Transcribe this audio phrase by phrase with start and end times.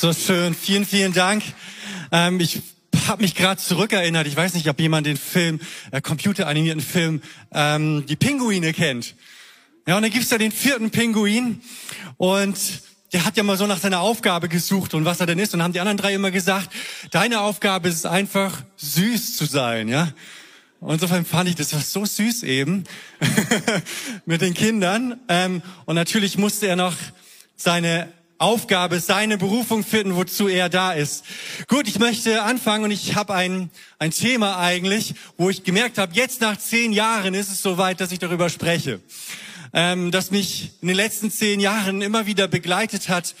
[0.00, 0.54] So schön.
[0.54, 1.42] Vielen, vielen Dank.
[2.12, 2.62] Ähm, ich
[3.08, 4.28] habe mich gerade zurückerinnert.
[4.28, 5.58] Ich weiß nicht, ob jemand den Film,
[5.90, 7.20] äh, computeranimierten Film,
[7.52, 9.16] ähm, die Pinguine kennt.
[9.88, 11.62] Ja, und dann gibt's da den vierten Pinguin
[12.16, 12.56] und
[13.12, 15.52] der hat ja mal so nach seiner Aufgabe gesucht und was er denn ist.
[15.52, 16.70] Und haben die anderen drei immer gesagt,
[17.10, 20.12] deine Aufgabe ist einfach, süß zu sein, ja.
[20.78, 22.84] Und insofern fand ich das war so süß eben
[24.26, 25.18] mit den Kindern.
[25.28, 26.94] Ähm, und natürlich musste er noch
[27.56, 31.24] seine Aufgabe, seine Berufung finden, wozu er da ist.
[31.66, 36.14] Gut, ich möchte anfangen und ich habe ein, ein Thema eigentlich, wo ich gemerkt habe,
[36.14, 39.00] jetzt nach zehn Jahren ist es soweit, dass ich darüber spreche,
[39.72, 43.34] ähm, das mich in den letzten zehn Jahren immer wieder begleitet hat.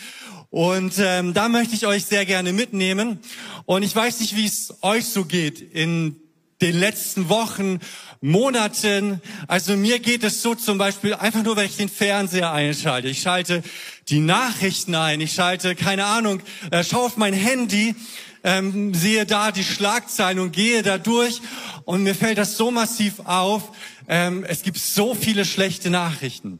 [0.50, 3.20] Und ähm, da möchte ich euch sehr gerne mitnehmen.
[3.66, 6.16] Und ich weiß nicht, wie es euch so geht in
[6.60, 7.78] den letzten Wochen,
[8.20, 9.20] Monaten.
[9.46, 13.08] Also mir geht es so zum Beispiel einfach nur, wenn ich den Fernseher einschalte.
[13.08, 13.62] Ich schalte
[14.08, 15.20] die Nachrichten ein.
[15.20, 17.94] Ich schalte, keine Ahnung, äh, schaue auf mein Handy,
[18.42, 21.40] ähm, sehe da die Schlagzeilen und gehe da durch.
[21.84, 23.72] Und mir fällt das so massiv auf.
[24.08, 26.58] Ähm, es gibt so viele schlechte Nachrichten.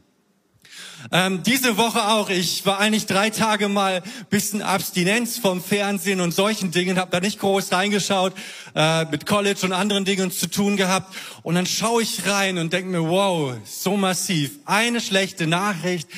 [1.11, 2.29] Ähm, diese Woche auch.
[2.29, 7.21] Ich war eigentlich drei Tage mal bisschen Abstinenz vom Fernsehen und solchen Dingen, habe da
[7.21, 8.33] nicht groß reingeschaut,
[8.75, 11.15] äh, mit College und anderen Dingen zu tun gehabt.
[11.41, 14.59] Und dann schaue ich rein und denke mir, wow, so massiv.
[14.65, 16.09] Eine schlechte Nachricht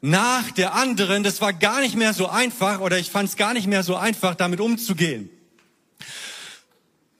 [0.00, 1.22] nach der anderen.
[1.22, 3.96] Das war gar nicht mehr so einfach oder ich fand es gar nicht mehr so
[3.96, 5.30] einfach, damit umzugehen.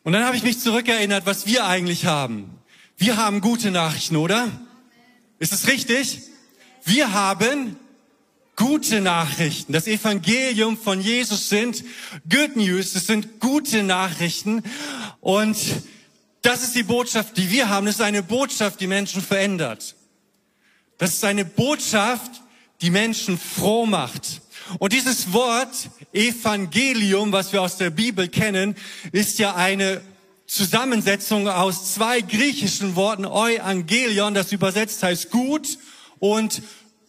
[0.03, 2.59] Und dann habe ich mich zurückerinnert, was wir eigentlich haben.
[2.97, 4.49] Wir haben gute Nachrichten, oder?
[5.39, 6.23] Ist es richtig?
[6.85, 7.77] Wir haben
[8.55, 9.73] gute Nachrichten.
[9.73, 11.85] Das Evangelium von Jesus sind
[12.31, 12.95] Good News.
[12.95, 14.63] Es sind gute Nachrichten.
[15.21, 15.59] Und
[16.43, 17.87] das ist die Botschaft, die wir haben.
[17.87, 19.95] Das ist eine Botschaft, die Menschen verändert.
[20.97, 22.43] Das ist eine Botschaft,
[22.81, 24.41] die Menschen froh macht.
[24.79, 28.77] Und dieses Wort Evangelium, was wir aus der Bibel kennen,
[29.13, 30.01] ist ja eine
[30.47, 35.79] Zusammensetzung aus zwei griechischen Worten, Euangelion, das übersetzt heißt gut
[36.19, 36.63] und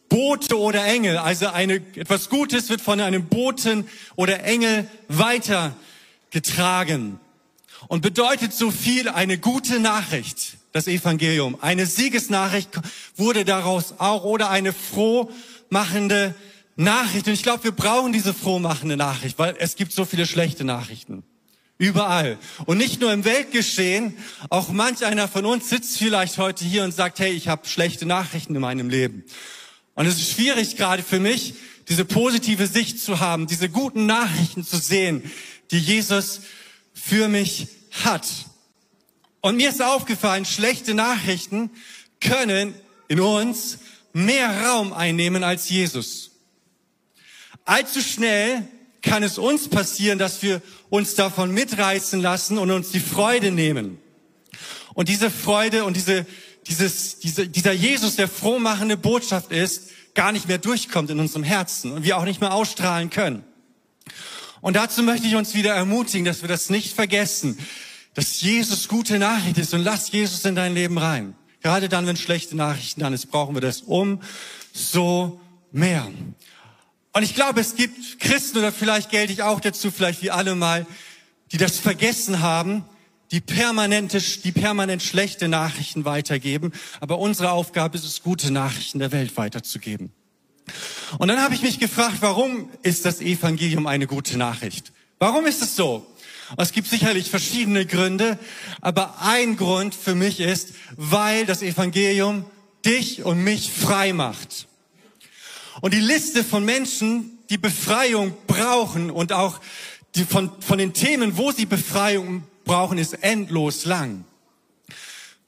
[0.09, 1.17] Bote oder Engel.
[1.17, 7.19] Also eine, etwas Gutes wird von einem Boten oder Engel weitergetragen
[7.87, 11.57] und bedeutet so viel eine gute Nachricht das Evangelium.
[11.61, 12.69] Eine Siegesnachricht
[13.15, 14.73] wurde daraus auch oder eine
[15.69, 16.35] frohmachende
[16.75, 17.27] Nachricht.
[17.27, 21.23] Und ich glaube, wir brauchen diese frohmachende Nachricht, weil es gibt so viele schlechte Nachrichten.
[21.77, 22.39] Überall.
[22.65, 24.17] Und nicht nur im Weltgeschehen,
[24.49, 28.05] auch manch einer von uns sitzt vielleicht heute hier und sagt, hey, ich habe schlechte
[28.05, 29.23] Nachrichten in meinem Leben.
[29.93, 31.55] Und es ist schwierig gerade für mich,
[31.87, 35.23] diese positive Sicht zu haben, diese guten Nachrichten zu sehen,
[35.71, 36.41] die Jesus
[36.93, 37.67] für mich
[38.03, 38.27] hat.
[39.41, 41.69] Und mir ist aufgefallen, schlechte Nachrichten
[42.19, 42.73] können
[43.07, 43.77] in uns
[44.17, 46.31] mehr Raum einnehmen als Jesus.
[47.65, 48.67] Allzu schnell
[49.01, 53.99] kann es uns passieren, dass wir uns davon mitreißen lassen und uns die Freude nehmen.
[54.93, 56.25] Und diese Freude und diese,
[56.67, 61.91] dieses, diese, dieser Jesus, der frohmachende Botschaft ist, gar nicht mehr durchkommt in unserem Herzen
[61.91, 63.43] und wir auch nicht mehr ausstrahlen können.
[64.61, 67.57] Und dazu möchte ich uns wieder ermutigen, dass wir das nicht vergessen,
[68.15, 71.35] dass Jesus gute Nachricht ist und lass Jesus in dein Leben rein.
[71.61, 75.39] Gerade dann, wenn schlechte Nachrichten dann ist, brauchen wir das umso
[75.71, 76.07] mehr.
[77.13, 80.55] Und ich glaube, es gibt Christen, oder vielleicht gelte ich auch dazu, vielleicht wie alle
[80.55, 80.85] mal,
[81.51, 82.83] die das vergessen haben,
[83.31, 86.71] die permanente, die permanent schlechte Nachrichten weitergeben.
[86.99, 90.11] Aber unsere Aufgabe ist es, gute Nachrichten der Welt weiterzugeben.
[91.17, 94.91] Und dann habe ich mich gefragt, warum ist das Evangelium eine gute Nachricht?
[95.19, 96.05] Warum ist es so?
[96.55, 98.39] Es gibt sicherlich verschiedene Gründe,
[98.79, 102.45] aber ein Grund für mich ist, weil das Evangelium
[102.85, 104.67] dich und mich frei macht.
[105.81, 109.59] Und die Liste von Menschen, die Befreiung brauchen und auch
[110.15, 114.23] die von, von den Themen, wo sie Befreiung brauchen, ist endlos lang.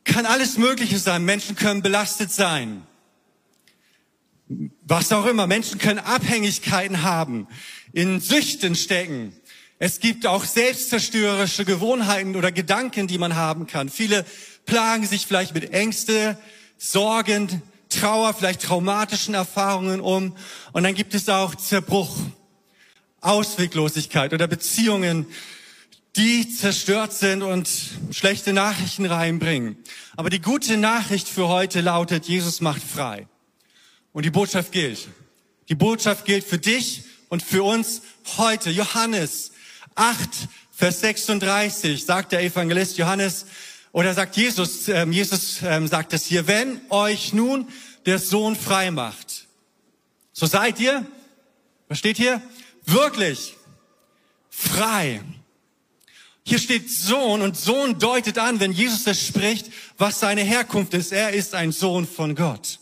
[0.04, 1.24] Kann alles Mögliche sein.
[1.24, 2.84] Menschen können belastet sein.
[4.82, 5.48] Was auch immer.
[5.48, 7.48] Menschen können Abhängigkeiten haben,
[7.94, 9.34] in Süchten stecken.
[9.82, 13.88] Es gibt auch selbstzerstörerische Gewohnheiten oder Gedanken, die man haben kann.
[13.88, 14.26] Viele
[14.66, 16.38] plagen sich vielleicht mit Ängste,
[16.78, 20.36] Sorgen, Trauer, vielleicht traumatischen Erfahrungen um.
[20.74, 22.14] Und dann gibt es auch Zerbruch,
[23.22, 25.28] Ausweglosigkeit oder Beziehungen,
[26.18, 27.70] die zerstört sind und
[28.12, 29.78] schlechte Nachrichten reinbringen.
[30.18, 33.28] Aber die gute Nachricht für heute lautet, Jesus macht frei.
[34.12, 35.08] Und die Botschaft gilt.
[35.70, 38.02] Die Botschaft gilt für dich und für uns
[38.38, 38.72] heute.
[38.72, 39.52] Johannes
[40.00, 43.46] 8, Vers 36 sagt der Evangelist Johannes,
[43.92, 47.68] oder sagt Jesus, ähm, Jesus ähm, sagt es hier, wenn euch nun
[48.06, 49.48] der Sohn frei macht,
[50.32, 51.06] so seid ihr,
[51.88, 52.42] was steht hier?
[52.94, 53.56] wirklich
[54.50, 55.22] frei.
[56.44, 61.12] Hier steht Sohn und Sohn deutet an, wenn Jesus das spricht, was seine Herkunft ist.
[61.12, 62.80] Er ist ein Sohn von Gott.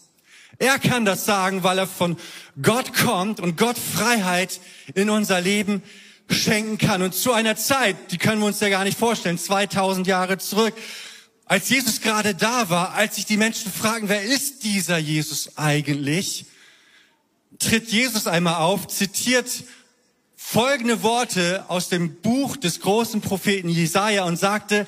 [0.59, 2.17] Er kann das sagen, weil er von
[2.61, 4.59] Gott kommt und Gott Freiheit
[4.95, 5.83] in unser Leben
[6.29, 7.01] schenken kann.
[7.01, 10.73] Und zu einer Zeit, die können wir uns ja gar nicht vorstellen, 2000 Jahre zurück,
[11.45, 16.45] als Jesus gerade da war, als sich die Menschen fragen, wer ist dieser Jesus eigentlich,
[17.59, 19.49] tritt Jesus einmal auf, zitiert
[20.35, 24.85] folgende Worte aus dem Buch des großen Propheten Jesaja und sagte,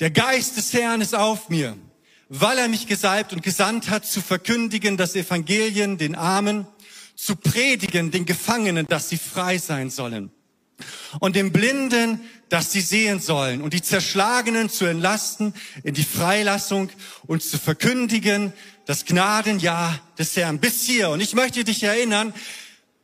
[0.00, 1.76] der Geist des Herrn ist auf mir,
[2.30, 6.66] weil er mich gesalbt und gesandt hat, zu verkündigen das Evangelien den Armen,
[7.14, 10.32] zu predigen den Gefangenen, dass sie frei sein sollen
[11.20, 15.54] und den Blinden, dass sie sehen sollen und die Zerschlagenen zu entlasten
[15.84, 16.90] in die Freilassung
[17.26, 18.52] und zu verkündigen
[18.86, 21.10] das Gnadenjahr des Herrn bis hier.
[21.10, 22.34] Und ich möchte dich erinnern,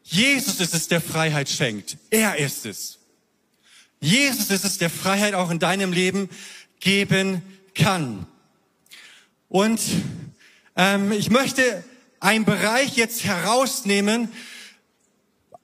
[0.02, 1.96] Jesus ist es, der Freiheit schenkt.
[2.10, 2.98] Er ist es.
[4.00, 6.28] Jesus ist es, der Freiheit auch in deinem Leben
[6.80, 7.42] geben
[7.74, 8.26] kann.
[9.48, 9.80] Und
[10.76, 11.84] ähm, ich möchte
[12.20, 14.28] einen Bereich jetzt herausnehmen,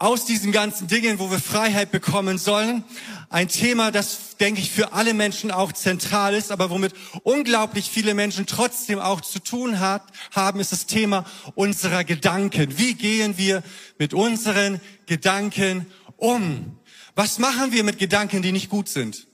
[0.03, 2.83] aus diesen ganzen Dingen, wo wir Freiheit bekommen sollen.
[3.31, 8.13] Ein Thema, das, denke ich, für alle Menschen auch zentral ist, aber womit unglaublich viele
[8.13, 10.03] Menschen trotzdem auch zu tun hat,
[10.33, 12.79] haben, ist das Thema unserer Gedanken.
[12.79, 13.63] Wie gehen wir
[13.97, 16.77] mit unseren Gedanken um?
[17.15, 19.29] Was machen wir mit Gedanken, die nicht gut sind?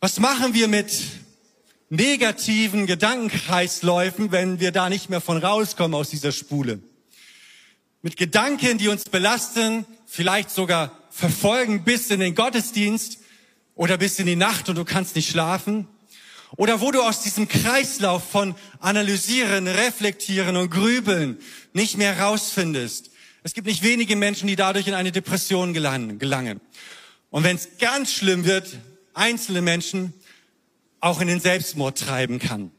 [0.00, 0.92] Was machen wir mit
[1.88, 6.82] negativen Gedankenkreisläufen, wenn wir da nicht mehr von rauskommen aus dieser Spule?
[8.04, 13.18] Mit Gedanken, die uns belasten, vielleicht sogar verfolgen bis in den Gottesdienst
[13.74, 15.88] oder bis in die Nacht und du kannst nicht schlafen.
[16.58, 21.38] Oder wo du aus diesem Kreislauf von analysieren, reflektieren und grübeln
[21.72, 23.10] nicht mehr rausfindest.
[23.42, 26.60] Es gibt nicht wenige Menschen, die dadurch in eine Depression gelangen.
[27.30, 28.80] Und wenn es ganz schlimm wird,
[29.14, 30.12] einzelne Menschen
[31.00, 32.70] auch in den Selbstmord treiben kann.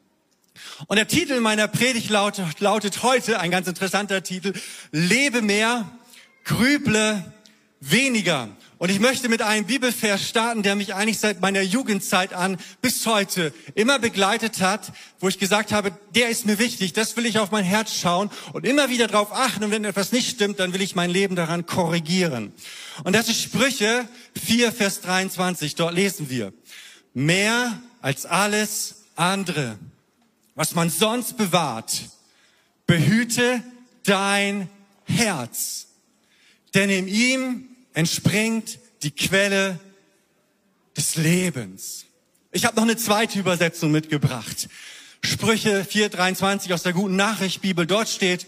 [0.88, 4.54] Und der Titel meiner Predigt lautet, lautet heute, ein ganz interessanter Titel,
[4.92, 5.90] Lebe mehr,
[6.44, 7.24] grüble
[7.80, 8.50] weniger.
[8.78, 13.06] Und ich möchte mit einem Bibelvers starten, der mich eigentlich seit meiner Jugendzeit an bis
[13.06, 17.40] heute immer begleitet hat, wo ich gesagt habe, der ist mir wichtig, das will ich
[17.40, 19.64] auf mein Herz schauen und immer wieder darauf achten.
[19.64, 22.52] Und wenn etwas nicht stimmt, dann will ich mein Leben daran korrigieren.
[23.04, 24.08] Und das ist Sprüche
[24.44, 25.76] 4, Vers 23.
[25.76, 26.52] Dort lesen wir,
[27.14, 29.80] mehr als alles andere
[30.56, 32.10] was man sonst bewahrt,
[32.88, 33.62] behüte
[34.04, 34.70] dein
[35.04, 35.88] Herz,
[36.74, 39.80] denn in ihm entspringt die Quelle
[40.98, 42.06] des Lebens.
[42.52, 44.70] Ich habe noch eine zweite Übersetzung mitgebracht.
[45.24, 47.86] Sprüche 4:23 aus der guten Nachricht Bibel.
[47.86, 48.48] Dort steht: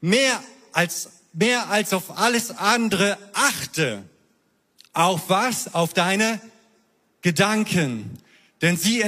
[0.00, 0.42] Mehr
[0.72, 4.02] als mehr als auf alles andere achte.
[4.92, 5.74] Auf was?
[5.74, 6.40] Auf deine
[7.22, 8.18] Gedanken,
[8.62, 9.00] denn sie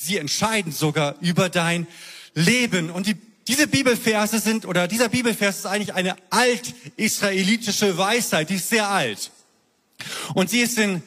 [0.00, 1.86] sie entscheiden sogar über dein
[2.34, 2.90] Leben.
[2.90, 3.16] Und die,
[3.46, 9.30] diese Bibelverse sind, oder dieser Bibelvers ist eigentlich eine alt-israelitische Weisheit, die ist sehr alt.
[10.34, 11.02] Und sie ist in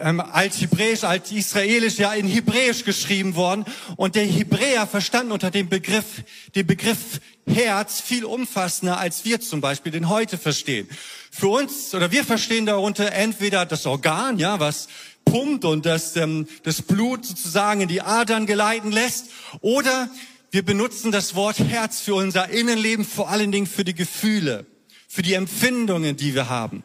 [0.00, 3.66] ähm, Althebräisch, Altisraelisch, ja in Hebräisch geschrieben worden.
[3.96, 6.22] Und der Hebräer verstand unter dem Begriff,
[6.54, 10.88] den Begriff Herz viel umfassender, als wir zum Beispiel den heute verstehen.
[11.30, 14.88] Für uns, oder wir verstehen darunter entweder das Organ, ja, was
[15.26, 19.26] pumpt und das, ähm, das Blut sozusagen in die Adern geleiten lässt.
[19.60, 20.08] Oder
[20.50, 24.64] wir benutzen das Wort Herz für unser Innenleben, vor allen Dingen für die Gefühle,
[25.06, 26.82] für die Empfindungen, die wir haben.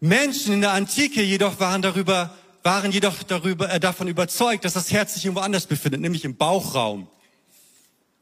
[0.00, 4.92] Menschen in der Antike jedoch waren darüber, waren jedoch darüber, äh, davon überzeugt, dass das
[4.92, 7.08] Herz sich irgendwo anders befindet, nämlich im Bauchraum.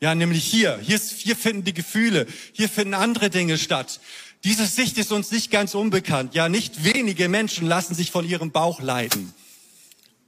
[0.00, 0.78] Ja, nämlich hier.
[0.82, 4.00] Hier, ist, hier finden die Gefühle, hier finden andere Dinge statt.
[4.44, 6.34] Diese Sicht ist uns nicht ganz unbekannt.
[6.34, 9.32] Ja, nicht wenige Menschen lassen sich von ihrem Bauch leiten.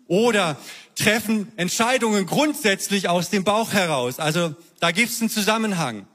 [0.08, 0.58] Oder
[0.94, 4.18] treffen Entscheidungen grundsätzlich aus dem Bauch heraus.
[4.18, 6.06] Also da gibt es einen Zusammenhang.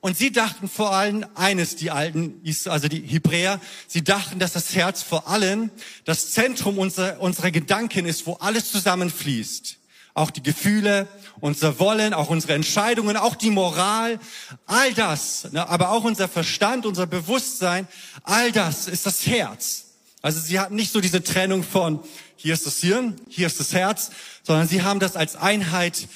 [0.00, 4.74] Und sie dachten vor allem eines, die alten, also die Hebräer, sie dachten, dass das
[4.74, 5.70] Herz vor allem
[6.04, 9.78] das Zentrum unserer, unserer Gedanken ist, wo alles zusammenfließt.
[10.14, 11.08] Auch die Gefühle,
[11.40, 14.20] unser Wollen, auch unsere Entscheidungen, auch die Moral,
[14.66, 17.88] all das, ne, aber auch unser Verstand, unser Bewusstsein,
[18.22, 19.86] all das ist das Herz.
[20.22, 22.00] Also sie hatten nicht so diese Trennung von
[22.36, 24.10] hier ist das Hirn, hier ist das Herz,
[24.42, 26.08] sondern sie haben das als Einheit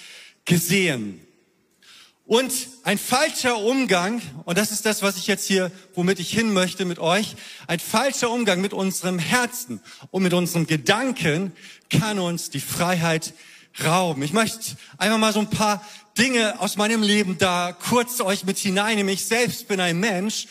[0.44, 1.20] gesehen.
[2.26, 2.52] Und
[2.84, 6.84] ein falscher Umgang, und das ist das, was ich jetzt hier, womit ich hin möchte
[6.84, 7.36] mit euch,
[7.66, 11.52] ein falscher Umgang mit unserem Herzen und mit unseren Gedanken
[11.88, 13.32] kann uns die Freiheit
[13.84, 14.22] rauben.
[14.22, 15.84] Ich möchte einfach mal so ein paar
[16.16, 19.12] Dinge aus meinem Leben da kurz euch mit hineinnehmen.
[19.12, 20.46] Ich selbst bin ein Mensch,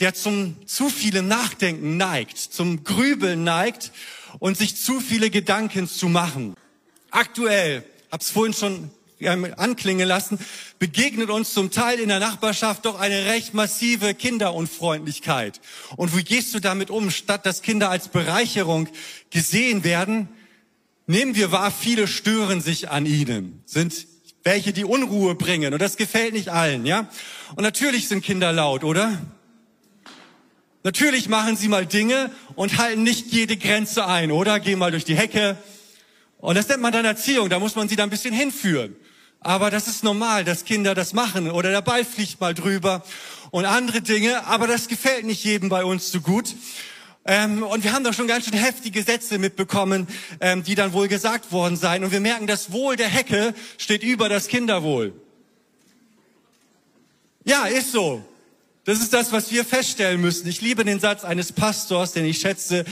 [0.00, 3.92] der zum zu vielem Nachdenken neigt, zum Grübeln neigt
[4.38, 6.54] und sich zu viele Gedanken zu machen.
[7.10, 8.90] Aktuell, hab's vorhin schon
[9.56, 10.38] anklingen lassen,
[10.78, 15.60] begegnet uns zum Teil in der Nachbarschaft doch eine recht massive Kinderunfreundlichkeit.
[15.96, 17.10] Und wie gehst du damit um?
[17.10, 18.88] Statt dass Kinder als Bereicherung
[19.30, 20.28] gesehen werden,
[21.06, 24.06] nehmen wir wahr, viele stören sich an ihnen, sind
[24.42, 25.72] welche, die Unruhe bringen.
[25.72, 27.08] Und das gefällt nicht allen, ja?
[27.56, 29.20] Und natürlich sind Kinder laut, oder?
[30.82, 34.60] Natürlich machen sie mal Dinge und halten nicht jede Grenze ein, oder?
[34.60, 35.56] Gehen mal durch die Hecke.
[36.36, 38.94] Und das nennt man dann Erziehung, da muss man sie dann ein bisschen hinführen.
[39.40, 43.02] Aber das ist normal, dass Kinder das machen oder der Ball fliegt mal drüber
[43.50, 44.46] und andere Dinge.
[44.46, 46.54] Aber das gefällt nicht jedem bei uns so gut.
[47.26, 50.06] Ähm, und wir haben doch schon ganz schön heftige Sätze mitbekommen,
[50.40, 52.04] ähm, die dann wohl gesagt worden seien.
[52.04, 55.14] Und wir merken, das Wohl der Hecke steht über das Kinderwohl.
[57.44, 58.22] Ja, ist so.
[58.84, 60.46] Das ist das, was wir feststellen müssen.
[60.46, 62.84] Ich liebe den Satz eines Pastors, den ich schätze.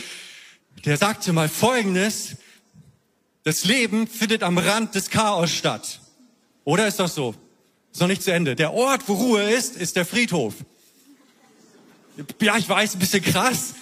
[0.87, 2.37] Der sagte mal Folgendes.
[3.45, 6.01] Das Leben findet am Rand des Chaos statt.
[6.65, 7.35] Oder ist das so?
[7.93, 8.57] Ist noch nicht zu Ende.
[8.57, 10.55] Der Ort, wo Ruhe ist, ist der Friedhof.
[12.41, 13.75] Ja, ich weiß, ein bisschen krass.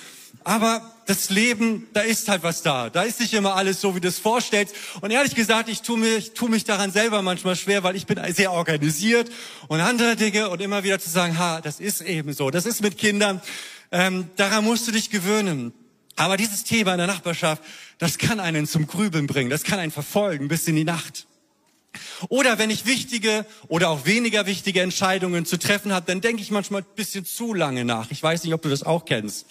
[0.44, 2.88] Aber das Leben, da ist halt was da.
[2.88, 4.74] Da ist nicht immer alles so, wie du es vorstellst.
[5.00, 8.20] Und ehrlich gesagt, ich tue mich, tue mich daran selber manchmal schwer, weil ich bin
[8.32, 9.30] sehr organisiert
[9.68, 12.50] und andere Dinge und immer wieder zu sagen, ha, das ist eben so.
[12.50, 13.42] Das ist mit Kindern.
[13.92, 15.72] Ähm, daran musst du dich gewöhnen.
[16.16, 17.62] Aber dieses Thema in der Nachbarschaft,
[17.98, 19.50] das kann einen zum Grübeln bringen.
[19.50, 21.26] Das kann einen verfolgen bis in die Nacht.
[22.28, 26.50] Oder wenn ich wichtige oder auch weniger wichtige Entscheidungen zu treffen habe, dann denke ich
[26.50, 28.10] manchmal ein bisschen zu lange nach.
[28.10, 29.46] Ich weiß nicht, ob du das auch kennst.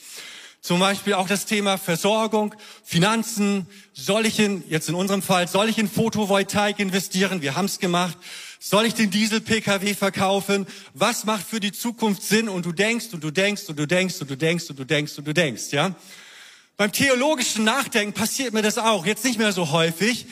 [0.61, 3.65] Zum Beispiel auch das Thema Versorgung, Finanzen.
[3.93, 7.41] Soll ich in, jetzt in unserem Fall, soll ich in Photovoltaik investieren?
[7.41, 8.17] Wir haben es gemacht.
[8.59, 10.67] Soll ich den Diesel-Pkw verkaufen?
[10.93, 12.49] Was macht für die Zukunft Sinn?
[12.49, 15.17] Und du denkst und du denkst und du denkst und du denkst und du denkst
[15.17, 15.95] und du denkst, ja?
[16.75, 19.05] Beim theologischen Nachdenken passiert mir das auch.
[19.05, 20.25] Jetzt nicht mehr so häufig,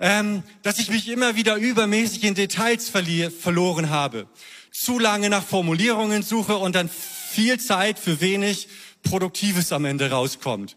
[0.00, 4.26] ähm, dass ich mich immer wieder übermäßig in Details verloren habe.
[4.70, 8.68] Zu lange nach Formulierungen suche und dann viel Zeit für wenig
[9.04, 10.76] Produktives am Ende rauskommt.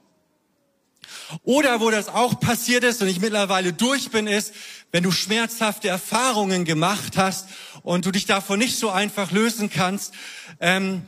[1.44, 4.54] Oder wo das auch passiert ist und ich mittlerweile durch bin, ist,
[4.92, 7.48] wenn du schmerzhafte Erfahrungen gemacht hast
[7.84, 10.14] und du dich davon nicht so einfach lösen kannst
[10.60, 11.04] ähm,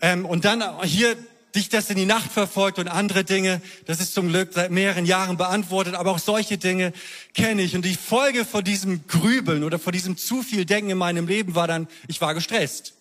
[0.00, 1.16] ähm, und dann hier
[1.54, 5.06] dich das in die Nacht verfolgt und andere Dinge, das ist zum Glück seit mehreren
[5.06, 6.92] Jahren beantwortet, aber auch solche Dinge
[7.32, 7.74] kenne ich.
[7.74, 11.54] Und die Folge von diesem Grübeln oder von diesem zu viel Denken in meinem Leben
[11.54, 12.92] war dann, ich war gestresst.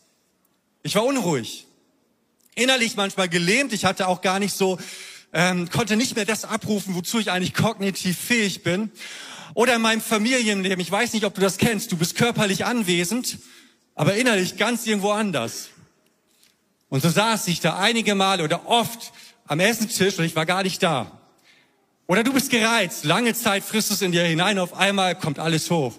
[0.83, 1.65] Ich war unruhig
[2.55, 3.73] innerlich manchmal gelähmt.
[3.73, 4.79] Ich hatte auch gar nicht so,
[5.33, 8.91] ähm, konnte nicht mehr das abrufen, wozu ich eigentlich kognitiv fähig bin.
[9.53, 10.79] Oder in meinem Familienleben.
[10.79, 11.91] Ich weiß nicht, ob du das kennst.
[11.91, 13.37] Du bist körperlich anwesend,
[13.93, 15.69] aber innerlich ganz irgendwo anders.
[16.89, 19.11] Und so saß ich da einige Male oder oft
[19.47, 21.11] am Essenstisch und ich war gar nicht da.
[22.07, 25.71] Oder du bist gereizt, lange Zeit frisst es in dir hinein, auf einmal kommt alles
[25.71, 25.93] hoch.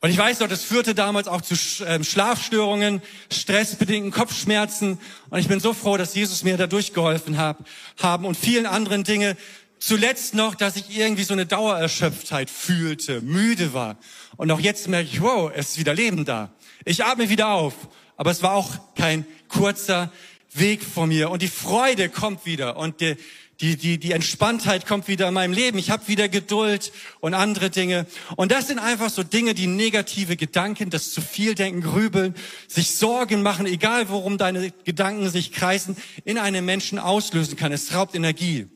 [0.00, 3.00] Und ich weiß noch, das führte damals auch zu ähm, Schlafstörungen,
[3.32, 4.98] stressbedingten Kopfschmerzen.
[5.30, 7.56] Und ich bin so froh, dass Jesus mir da durchgeholfen hat,
[8.00, 9.36] haben und vielen anderen Dinge.
[9.78, 13.96] Zuletzt noch, dass ich irgendwie so eine Dauererschöpftheit fühlte, müde war.
[14.36, 16.52] Und auch jetzt merke ich, wow, es ist wieder Leben da.
[16.84, 17.74] Ich atme wieder auf.
[18.16, 20.12] Aber es war auch kein kurzer
[20.52, 21.30] Weg von mir.
[21.30, 22.76] Und die Freude kommt wieder.
[22.76, 23.16] Und die,
[23.60, 25.78] die, die, die Entspanntheit kommt wieder in meinem Leben.
[25.78, 28.06] Ich habe wieder Geduld und andere Dinge.
[28.36, 32.34] Und das sind einfach so Dinge, die negative Gedanken, das zu viel denken, grübeln,
[32.68, 37.72] sich Sorgen machen, egal worum deine Gedanken sich kreisen, in einem Menschen auslösen kann.
[37.72, 38.66] Es raubt Energie.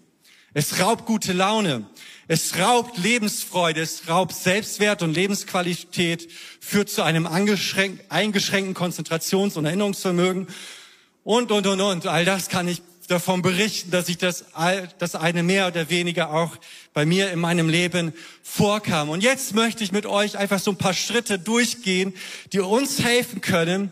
[0.54, 1.86] Es raubt gute Laune.
[2.26, 3.82] Es raubt Lebensfreude.
[3.82, 10.46] Es raubt Selbstwert und Lebensqualität, führt zu einem eingeschränkten Konzentrations- und Erinnerungsvermögen
[11.22, 12.06] und, und, und, und.
[12.06, 14.44] All das kann ich davon berichten, dass ich das,
[14.98, 16.56] das eine mehr oder weniger auch
[16.92, 18.12] bei mir in meinem Leben
[18.42, 19.08] vorkam.
[19.08, 22.14] Und jetzt möchte ich mit euch einfach so ein paar Schritte durchgehen,
[22.52, 23.90] die uns helfen können,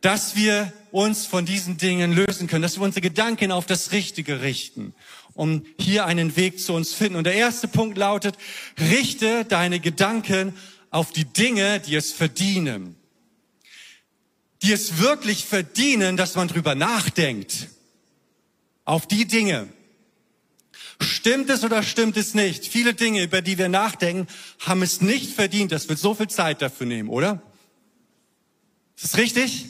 [0.00, 4.40] dass wir uns von diesen Dingen lösen können, dass wir unsere Gedanken auf das Richtige
[4.40, 4.94] richten,
[5.34, 7.16] um hier einen Weg zu uns finden.
[7.16, 8.36] Und der erste Punkt lautet,
[8.78, 10.54] richte deine Gedanken
[10.90, 12.96] auf die Dinge, die es verdienen.
[14.62, 17.68] Die es wirklich verdienen, dass man drüber nachdenkt
[18.84, 19.68] auf die Dinge.
[21.00, 22.66] Stimmt es oder stimmt es nicht?
[22.66, 24.28] Viele Dinge, über die wir nachdenken,
[24.60, 27.42] haben es nicht verdient, dass wir so viel Zeit dafür nehmen, oder?
[28.96, 29.66] Ist das richtig?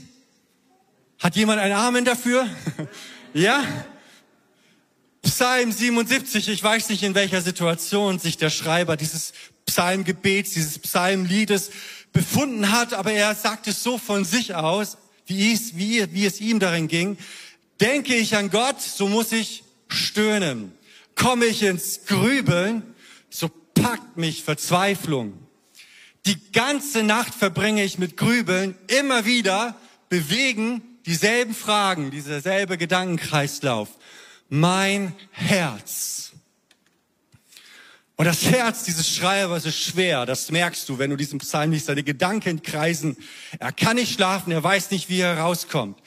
[1.19, 2.49] Hat jemand einen Amen dafür?
[3.35, 3.65] ja?
[5.23, 9.33] Psalm 77, ich weiß nicht, in welcher Situation sich der Schreiber dieses
[9.65, 11.71] Psalmgebets, dieses Psalmliedes
[12.13, 16.41] befunden hat, aber er sagt es so von sich aus, wie es, wie, wie es
[16.41, 17.17] ihm darin ging.
[17.81, 20.73] Denke ich an Gott, so muss ich stöhnen.
[21.15, 22.83] Komme ich ins Grübeln,
[23.31, 25.35] so packt mich Verzweiflung.
[26.27, 29.77] Die ganze Nacht verbringe ich mit Grübeln, immer wieder
[30.09, 33.89] bewegen dieselben Fragen, dieser selbe Gedankenkreislauf.
[34.49, 36.33] Mein Herz.
[38.17, 41.87] Und das Herz dieses Schreibers ist schwer, das merkst du, wenn du diesen Psalm liest,
[41.87, 43.17] seine Gedanken kreisen.
[43.59, 45.99] Er kann nicht schlafen, er weiß nicht, wie er rauskommt.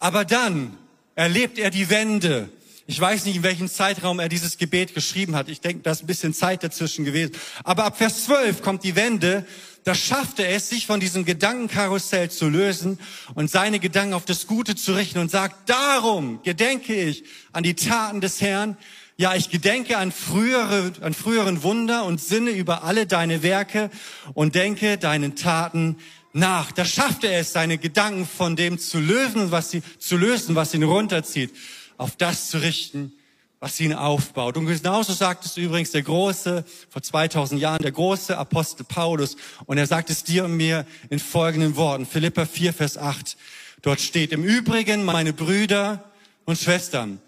[0.00, 0.76] Aber dann
[1.18, 2.48] erlebt er die Wende.
[2.86, 5.48] Ich weiß nicht, in welchem Zeitraum er dieses Gebet geschrieben hat.
[5.48, 7.34] Ich denke, da ist ein bisschen Zeit dazwischen gewesen.
[7.64, 9.44] Aber ab Vers 12 kommt die Wende.
[9.82, 13.00] Da schafft er es, sich von diesem Gedankenkarussell zu lösen
[13.34, 17.74] und seine Gedanken auf das Gute zu richten und sagt, darum gedenke ich an die
[17.74, 18.76] Taten des Herrn.
[19.16, 23.90] Ja, ich gedenke an frühere, an früheren Wunder und sinne über alle deine Werke
[24.34, 25.96] und denke deinen Taten
[26.32, 26.72] nach.
[26.72, 30.74] Da schafft er es, seine Gedanken von dem zu lösen, was sie, zu lösen, was
[30.74, 31.54] ihn runterzieht,
[31.96, 33.12] auf das zu richten,
[33.60, 34.56] was ihn aufbaut.
[34.56, 39.36] Und genauso sagt es übrigens der große, vor 2000 Jahren, der große Apostel Paulus.
[39.66, 42.06] Und er sagt es dir und mir in folgenden Worten.
[42.06, 43.36] Philippa 4, Vers 8.
[43.82, 46.04] Dort steht, im Übrigen, meine Brüder
[46.44, 47.20] und Schwestern,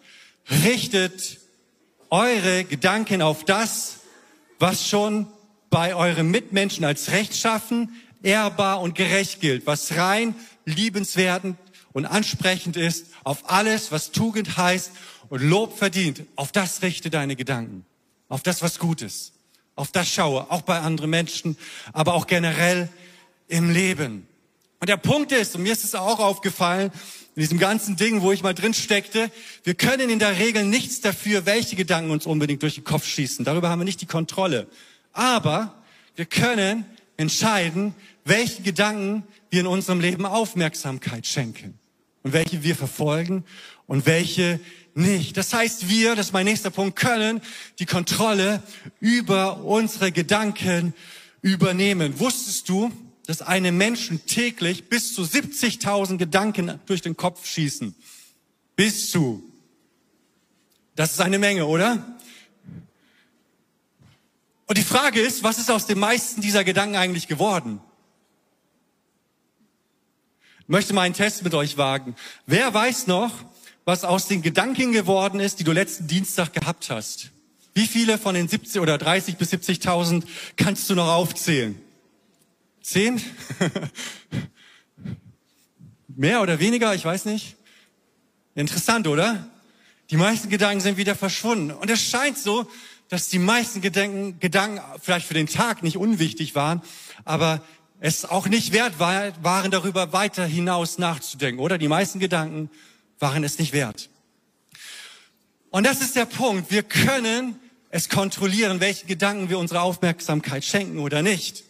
[0.65, 1.39] richtet
[2.11, 4.01] eure Gedanken auf das,
[4.59, 5.27] was schon
[5.71, 10.35] bei euren Mitmenschen als rechtschaffen, ehrbar und gerecht gilt, was rein,
[10.65, 11.57] liebenswertend
[11.93, 14.93] und ansprechend ist, auf alles, was Tugend heißt
[15.29, 16.23] und Lob verdient.
[16.37, 17.85] Auf das richte deine Gedanken.
[18.29, 19.33] Auf das, was gut ist.
[19.77, 21.57] Auf das schaue, auch bei anderen Menschen,
[21.93, 22.89] aber auch generell
[23.49, 24.27] im Leben.
[24.79, 26.91] Und der Punkt ist, und mir ist es auch aufgefallen,
[27.37, 29.31] in diesem ganzen Ding, wo ich mal drin steckte,
[29.63, 33.45] wir können in der Regel nichts dafür, welche Gedanken uns unbedingt durch den Kopf schießen.
[33.45, 34.67] Darüber haben wir nicht die Kontrolle.
[35.13, 35.75] Aber
[36.17, 36.85] wir können
[37.17, 41.79] entscheiden, welchen Gedanken wir in unserem Leben Aufmerksamkeit schenken
[42.23, 43.45] und welche wir verfolgen
[43.87, 44.61] und welche
[44.95, 45.37] nicht.
[45.37, 47.41] Das heißt, wir, das ist mein nächster Punkt, können
[47.79, 48.63] die Kontrolle
[49.01, 50.95] über unsere Gedanken
[51.43, 52.19] übernehmen.
[52.21, 52.93] Wusstest du,
[53.27, 57.95] dass einem Menschen täglich bis zu 70.000 Gedanken durch den Kopf schießen?
[58.77, 59.43] Bis zu.
[60.97, 62.19] Das ist eine Menge, oder?
[64.67, 67.81] Und die Frage ist, was ist aus den meisten dieser Gedanken eigentlich geworden?
[70.71, 72.15] Möchte mal einen Test mit euch wagen.
[72.47, 73.33] Wer weiß noch,
[73.85, 77.31] was aus den Gedanken geworden ist, die du letzten Dienstag gehabt hast?
[77.75, 80.23] Wie viele von den 70 oder 30 bis 70.000
[80.57, 81.77] kannst du noch aufzählen?
[82.83, 83.21] Zehn?
[86.09, 86.95] Mehr oder weniger?
[86.95, 87.57] Ich weiß nicht.
[88.55, 89.51] Interessant, oder?
[90.11, 91.73] Die meisten Gedanken sind wieder verschwunden.
[91.73, 92.71] Und es scheint so,
[93.09, 96.81] dass die meisten Gedanken, Gedanken vielleicht für den Tag nicht unwichtig waren,
[97.25, 97.61] aber
[98.01, 101.61] es auch nicht wert war, waren, darüber weiter hinaus nachzudenken.
[101.61, 102.71] Oder die meisten Gedanken
[103.19, 104.09] waren es nicht wert.
[105.71, 106.71] Und das ist der Punkt.
[106.71, 107.57] Wir können
[107.91, 111.65] es kontrollieren, welche Gedanken wir unsere Aufmerksamkeit schenken oder nicht.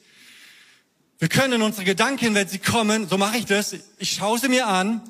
[1.18, 4.66] Wir können unsere Gedanken, wenn sie kommen, so mache ich das, ich schaue sie mir
[4.66, 5.02] an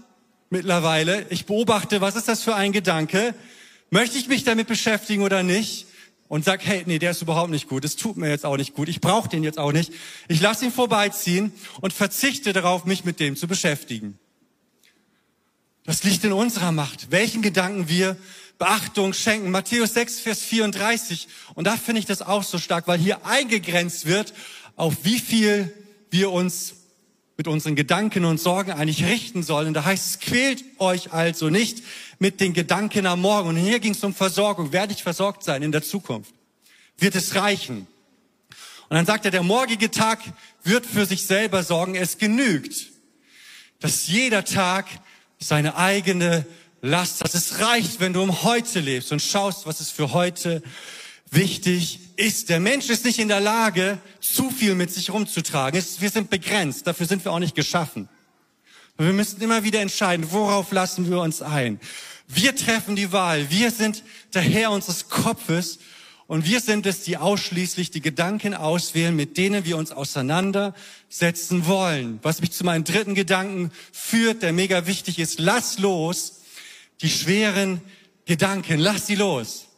[0.49, 3.35] mittlerweile, ich beobachte, was ist das für ein Gedanke,
[3.91, 5.87] möchte ich mich damit beschäftigen oder nicht?
[6.31, 8.75] Und sag, hey, nee, der ist überhaupt nicht gut, es tut mir jetzt auch nicht
[8.75, 9.93] gut, ich brauche den jetzt auch nicht.
[10.29, 14.17] Ich lasse ihn vorbeiziehen und verzichte darauf, mich mit dem zu beschäftigen.
[15.85, 18.17] Das liegt in unserer Macht, welchen Gedanken wir
[18.59, 19.51] Beachtung schenken.
[19.51, 21.27] Matthäus 6, Vers 34.
[21.55, 24.33] Und da finde ich das auch so stark, weil hier eingegrenzt wird,
[24.77, 25.75] auf wie viel
[26.11, 26.75] wir uns
[27.41, 29.73] mit unseren Gedanken und Sorgen eigentlich richten sollen.
[29.73, 31.83] Da heißt es, quält euch also nicht
[32.19, 33.49] mit den Gedanken am Morgen.
[33.49, 34.73] Und hier ging es um Versorgung.
[34.73, 36.35] Werde ich versorgt sein in der Zukunft?
[36.99, 37.87] Wird es reichen?
[38.91, 40.21] Und dann sagt er, der morgige Tag
[40.65, 41.95] wird für sich selber sorgen.
[41.95, 42.89] Es genügt,
[43.79, 44.85] dass jeder Tag
[45.39, 46.45] seine eigene
[46.83, 47.35] Last hat.
[47.35, 50.63] Es reicht, wenn du um heute lebst und schaust, was es für heute
[51.31, 52.51] wichtig ist.
[52.51, 55.83] Der Mensch ist nicht in der Lage, zu viel mit sich rumzutragen.
[55.99, 58.09] Wir sind begrenzt, dafür sind wir auch nicht geschaffen.
[58.99, 61.81] Wir müssen immer wieder entscheiden, worauf lassen wir uns ein.
[62.29, 63.51] Wir treffen die Wahl.
[63.51, 64.05] Wir sind
[64.35, 65.79] der Herr unseres Kopfes
[66.27, 72.21] und wir sind es, die ausschließlich die Gedanken auswählen, mit denen wir uns auseinandersetzen wollen.
[72.23, 75.41] Was mich zu meinem dritten Gedanken führt, der mega wichtig ist.
[75.41, 76.43] Lass los
[77.01, 77.81] die schweren
[78.27, 78.79] Gedanken.
[78.79, 79.70] Lass sie los.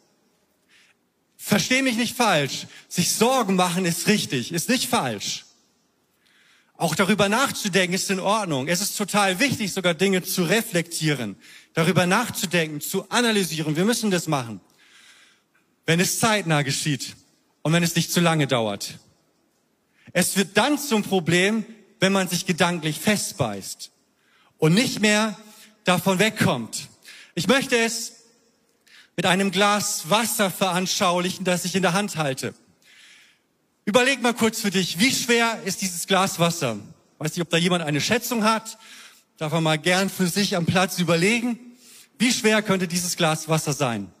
[1.45, 2.67] Versteh mich nicht falsch.
[2.87, 5.43] Sich Sorgen machen ist richtig, ist nicht falsch.
[6.77, 8.69] Auch darüber nachzudenken ist in Ordnung.
[8.69, 11.35] Es ist total wichtig, sogar Dinge zu reflektieren,
[11.73, 13.75] darüber nachzudenken, zu analysieren.
[13.75, 14.61] Wir müssen das machen,
[15.85, 17.13] wenn es zeitnah geschieht
[17.61, 18.99] und wenn es nicht zu lange dauert.
[20.13, 21.65] Es wird dann zum Problem,
[21.99, 23.91] wenn man sich gedanklich festbeißt
[24.59, 25.37] und nicht mehr
[25.83, 26.87] davon wegkommt.
[27.35, 28.22] Ich möchte es
[29.15, 32.53] mit einem Glas Wasser veranschaulichen, das ich in der Hand halte.
[33.85, 36.79] Überleg mal kurz für dich, wie schwer ist dieses Glas Wasser?
[37.19, 38.77] Weiß nicht, ob da jemand eine Schätzung hat.
[39.37, 41.59] Darf man mal gern für sich am Platz überlegen.
[42.17, 44.11] Wie schwer könnte dieses Glas Wasser sein?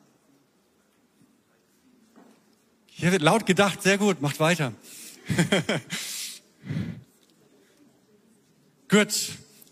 [2.87, 4.73] Hier wird laut gedacht, sehr gut, macht weiter.
[8.89, 9.13] gut,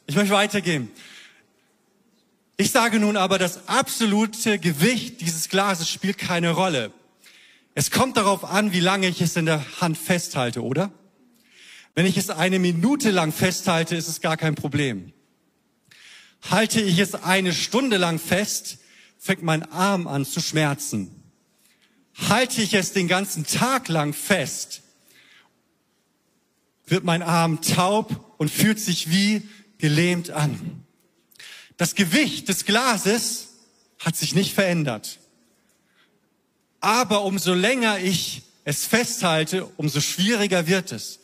[0.08, 0.90] ich möchte weitergehen.
[2.62, 6.94] Ich sage nun aber, das absolute Gewicht dieses Glases spielt keine Rolle.
[7.74, 10.92] Es kommt darauf an, wie lange ich es in der Hand festhalte, oder?
[11.96, 15.12] Wenn ich es eine Minute lang festhalte, ist es gar kein Problem.
[16.52, 18.78] Halte ich es eine Stunde lang fest,
[19.18, 21.10] fängt mein Arm an zu schmerzen.
[22.30, 24.84] Halte ich es den ganzen Tag lang fest,
[26.86, 30.86] wird mein Arm taub und fühlt sich wie gelähmt an.
[31.82, 33.56] Das Gewicht des Glases
[33.98, 35.18] hat sich nicht verändert.
[36.80, 41.18] Aber umso länger ich es festhalte, umso schwieriger wird es.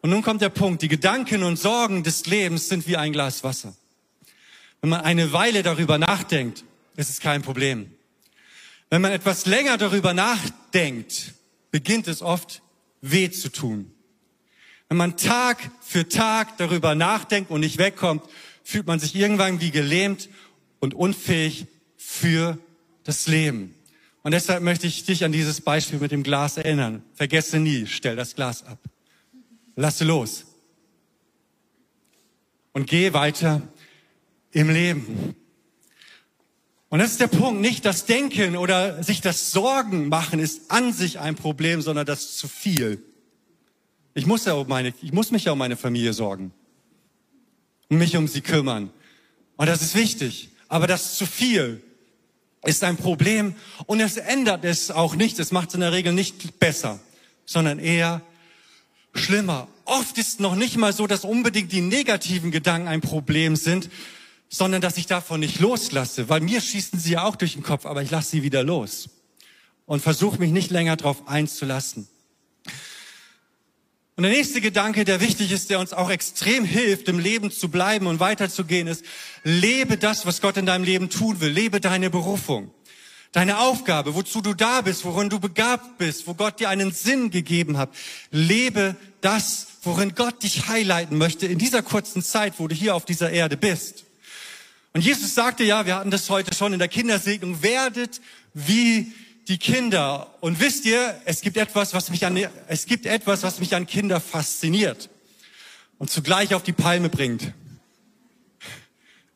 [0.00, 3.44] Und nun kommt der Punkt, die Gedanken und Sorgen des Lebens sind wie ein Glas
[3.44, 3.74] Wasser.
[4.80, 6.64] Wenn man eine Weile darüber nachdenkt,
[6.96, 7.92] ist es kein Problem.
[8.88, 11.34] Wenn man etwas länger darüber nachdenkt,
[11.70, 12.62] beginnt es oft
[13.02, 13.92] weh zu tun.
[14.88, 18.22] Wenn man Tag für Tag darüber nachdenkt und nicht wegkommt,
[18.62, 20.28] fühlt man sich irgendwann wie gelähmt
[20.80, 22.58] und unfähig für
[23.04, 23.74] das Leben.
[24.22, 27.02] Und deshalb möchte ich dich an dieses Beispiel mit dem Glas erinnern.
[27.14, 28.78] Vergesse nie, stell das Glas ab.
[29.74, 30.44] Lasse los.
[32.72, 33.62] Und geh weiter
[34.52, 35.34] im Leben.
[36.88, 37.60] Und das ist der Punkt.
[37.60, 42.36] Nicht das Denken oder sich das Sorgen machen ist an sich ein Problem, sondern das
[42.36, 43.02] zu viel.
[44.14, 46.52] Ich muss ja um meine, ich muss mich ja um meine Familie sorgen.
[47.98, 48.90] Mich um sie kümmern.
[49.56, 50.50] Und das ist wichtig.
[50.68, 51.82] Aber das zu viel
[52.64, 53.54] ist ein Problem.
[53.86, 55.38] Und es ändert es auch nicht.
[55.38, 57.00] Es macht es in der Regel nicht besser,
[57.44, 58.22] sondern eher
[59.14, 59.68] schlimmer.
[59.84, 63.90] Oft ist noch nicht mal so, dass unbedingt die negativen Gedanken ein Problem sind,
[64.48, 67.86] sondern dass ich davon nicht loslasse, weil mir schießen sie ja auch durch den Kopf,
[67.86, 69.08] aber ich lasse sie wieder los
[69.86, 72.06] und versuche mich nicht länger darauf einzulassen.
[74.22, 77.68] Und der nächste Gedanke, der wichtig ist, der uns auch extrem hilft, im Leben zu
[77.68, 79.04] bleiben und weiterzugehen, ist,
[79.42, 81.50] lebe das, was Gott in deinem Leben tun will.
[81.50, 82.72] Lebe deine Berufung
[83.32, 87.32] deine Aufgabe, wozu du da bist, worin du begabt bist, wo Gott dir einen Sinn
[87.32, 87.90] gegeben hat.
[88.30, 93.04] Lebe das, worin Gott dich highlighten möchte in dieser kurzen Zeit, wo du hier auf
[93.04, 94.04] dieser Erde bist.
[94.92, 98.20] Und Jesus sagte ja, wir hatten das heute schon in der Kindersegnung, werdet
[98.54, 99.12] wie
[99.48, 100.34] die Kinder.
[100.40, 103.86] Und wisst ihr, es gibt etwas, was mich an, es gibt etwas, was mich an
[103.86, 105.10] Kinder fasziniert
[105.98, 107.52] und zugleich auf die Palme bringt.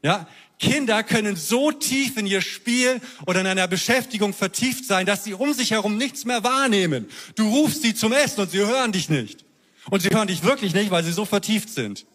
[0.02, 5.24] Ja, Kinder können so tief in ihr Spiel oder in einer Beschäftigung vertieft sein, dass
[5.24, 7.06] sie um sich herum nichts mehr wahrnehmen.
[7.34, 9.44] Du rufst sie zum Essen und sie hören dich nicht.
[9.90, 12.06] Und sie hören dich wirklich nicht, weil sie so vertieft sind.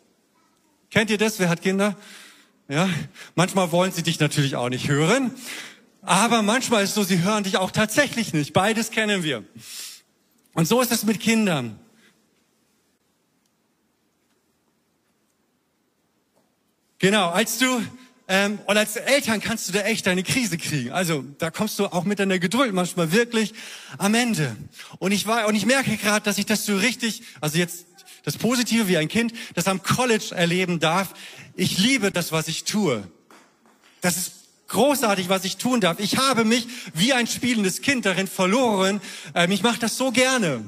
[0.89, 1.39] Kennt ihr das?
[1.39, 1.95] Wer hat Kinder?
[2.67, 2.89] Ja,
[3.35, 5.31] manchmal wollen sie dich natürlich auch nicht hören,
[6.01, 8.53] aber manchmal ist es so, sie hören dich auch tatsächlich nicht.
[8.53, 9.43] Beides kennen wir.
[10.53, 11.79] Und so ist es mit Kindern.
[16.99, 17.81] Genau, als du
[18.27, 20.91] ähm, und als Eltern kannst du da echt deine Krise kriegen.
[20.91, 23.53] Also da kommst du auch mit deiner Geduld manchmal wirklich
[23.97, 24.55] am Ende.
[24.99, 27.87] Und ich war und ich merke gerade, dass ich das so richtig, also jetzt
[28.23, 31.13] das Positive wie ein Kind, das am College erleben darf.
[31.55, 33.03] Ich liebe das, was ich tue.
[33.99, 34.40] Das ist
[34.71, 35.99] großartig, was ich tun darf.
[35.99, 39.01] Ich habe mich wie ein spielendes Kind darin verloren.
[39.35, 40.63] Ähm, ich mache das so gerne.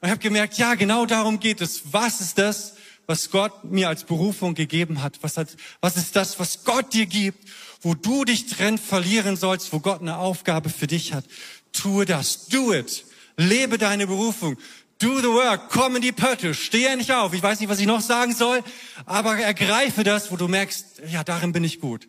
[0.00, 1.92] Und habe gemerkt, ja, genau darum geht es.
[1.92, 2.74] Was ist das,
[3.06, 5.18] was Gott mir als Berufung gegeben hat?
[5.22, 5.48] Was, hat,
[5.80, 7.48] was ist das, was Gott dir gibt,
[7.80, 11.24] wo du dich drin verlieren sollst, wo Gott eine Aufgabe für dich hat?
[11.72, 12.46] Tue das.
[12.48, 13.04] Do it.
[13.36, 14.56] Lebe deine Berufung.
[14.98, 15.70] Do the work.
[15.70, 16.54] Komm in die Pötte.
[16.54, 17.32] Steh endlich auf.
[17.32, 18.62] Ich weiß nicht, was ich noch sagen soll,
[19.06, 22.08] aber ergreife das, wo du merkst, ja, darin bin ich gut.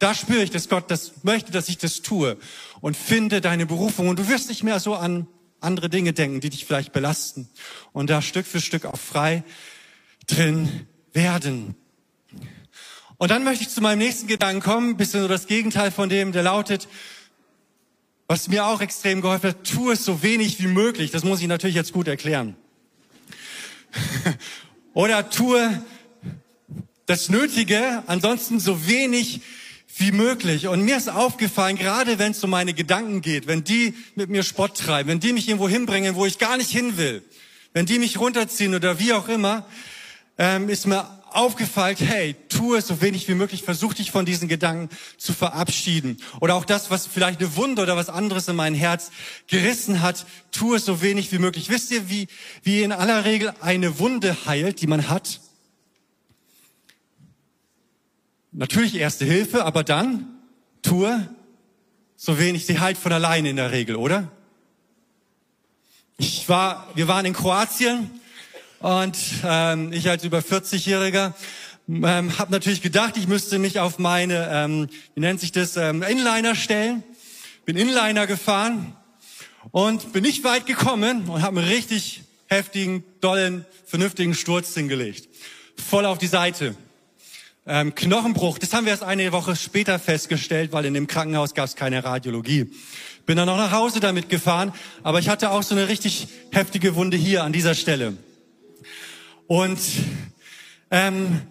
[0.00, 2.38] Da spüre ich, dass Gott das möchte, dass ich das tue.
[2.80, 4.08] Und finde deine Berufung.
[4.08, 5.26] Und du wirst nicht mehr so an
[5.60, 7.48] andere Dinge denken, die dich vielleicht belasten.
[7.92, 9.44] Und da Stück für Stück auch frei
[10.26, 11.74] drin werden.
[13.18, 16.32] Und dann möchte ich zu meinem nächsten Gedanken kommen, bisschen so das Gegenteil von dem,
[16.32, 16.88] der lautet,
[18.26, 21.10] was mir auch extrem geholfen hat, tu es so wenig wie möglich.
[21.10, 22.56] Das muss ich natürlich jetzt gut erklären.
[24.94, 25.82] Oder tue
[27.04, 29.42] das Nötige, ansonsten so wenig
[30.00, 30.66] wie möglich.
[30.66, 34.42] Und mir ist aufgefallen, gerade wenn es um meine Gedanken geht, wenn die mit mir
[34.42, 37.22] Spott treiben, wenn die mich irgendwo hinbringen, wo ich gar nicht hin will,
[37.72, 39.66] wenn die mich runterziehen oder wie auch immer,
[40.38, 44.48] ähm, ist mir aufgefallen, hey, tu es so wenig wie möglich, versuch dich von diesen
[44.48, 46.16] Gedanken zu verabschieden.
[46.40, 49.10] Oder auch das, was vielleicht eine Wunde oder was anderes in mein Herz
[49.46, 51.68] gerissen hat, tu es so wenig wie möglich.
[51.70, 52.26] Wisst ihr, wie,
[52.62, 55.40] wie in aller Regel eine Wunde heilt, die man hat?
[58.52, 60.26] Natürlich erste Hilfe, aber dann
[60.82, 61.28] tue
[62.16, 62.66] so wenig.
[62.66, 64.28] Sie heilt von alleine in der Regel, oder?
[66.18, 68.10] Ich war, wir waren in Kroatien
[68.80, 71.32] und ähm, ich als über 40-Jähriger
[71.88, 76.02] ähm, habe natürlich gedacht, ich müsste mich auf meine, ähm, wie nennt sich das, ähm,
[76.02, 77.04] Inliner stellen.
[77.66, 78.96] Bin Inliner gefahren
[79.70, 85.28] und bin nicht weit gekommen und habe einen richtig heftigen, dollen, vernünftigen Sturz hingelegt.
[85.76, 86.74] Voll auf die Seite.
[87.72, 91.66] Ähm, Knochenbruch, das haben wir erst eine Woche später festgestellt, weil in dem Krankenhaus gab
[91.66, 92.68] es keine Radiologie.
[93.26, 94.72] Bin dann noch nach Hause damit gefahren,
[95.04, 98.16] aber ich hatte auch so eine richtig heftige Wunde hier an dieser Stelle.
[99.46, 99.78] Und
[100.90, 101.42] ähm,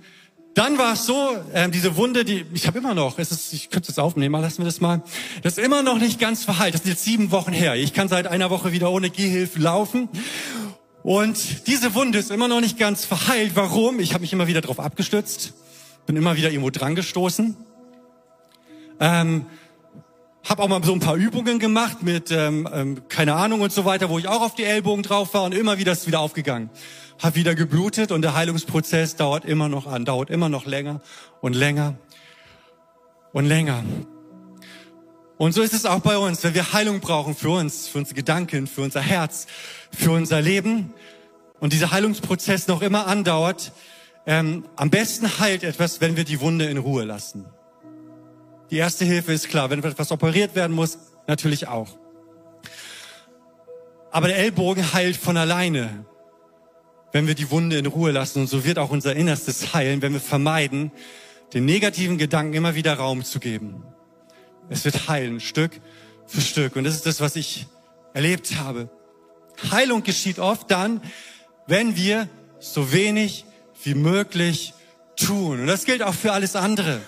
[0.55, 3.69] dann war es so, ähm, diese Wunde, die ich habe immer noch, es ist, ich
[3.69, 5.01] könnte es aufnehmen, lassen wir das mal.
[5.41, 6.73] Das ist immer noch nicht ganz verheilt.
[6.73, 7.75] Das ist jetzt sieben Wochen her.
[7.75, 10.10] Ich kann seit einer Woche wieder ohne Gehhilfe laufen.
[11.01, 13.51] Und diese Wunde ist immer noch nicht ganz verheilt.
[13.53, 14.01] Warum?
[14.01, 15.53] Ich habe mich immer wieder drauf abgestützt,
[16.09, 17.55] bin immer wieder irgendwo dran gestoßen.
[18.99, 19.45] Ähm,
[20.43, 23.85] habe auch mal so ein paar Übungen gemacht mit ähm, ähm, keine Ahnung und so
[23.85, 26.71] weiter, wo ich auch auf die Ellbogen drauf war und immer wieder ist wieder aufgegangen
[27.21, 30.99] habe wieder geblutet und der Heilungsprozess dauert immer noch an, dauert immer noch länger
[31.41, 31.93] und länger
[33.31, 33.83] und länger.
[35.37, 38.15] Und so ist es auch bei uns, wenn wir Heilung brauchen für uns, für unsere
[38.15, 39.45] Gedanken, für unser Herz,
[39.91, 40.91] für unser Leben
[41.59, 43.73] und dieser Heilungsprozess noch immer andauert,
[44.29, 47.45] ähm, am besten heilt etwas, wenn wir die Wunde in Ruhe lassen.
[48.71, 51.89] Die erste Hilfe ist klar, wenn etwas operiert werden muss, natürlich auch.
[54.11, 56.05] Aber der Ellbogen heilt von alleine
[57.11, 58.41] wenn wir die Wunde in Ruhe lassen.
[58.41, 60.91] Und so wird auch unser Innerstes heilen, wenn wir vermeiden,
[61.53, 63.83] den negativen Gedanken immer wieder Raum zu geben.
[64.69, 65.71] Es wird heilen, Stück
[66.27, 66.75] für Stück.
[66.75, 67.65] Und das ist das, was ich
[68.13, 68.89] erlebt habe.
[69.71, 71.01] Heilung geschieht oft dann,
[71.65, 73.45] wenn wir so wenig
[73.83, 74.73] wie möglich
[75.15, 75.61] tun.
[75.61, 77.01] Und das gilt auch für alles andere.